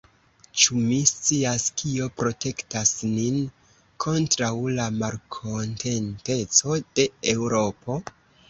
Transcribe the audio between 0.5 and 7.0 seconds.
Ĉu vi scias, kio protektas nin kontraŭ la malkontenteco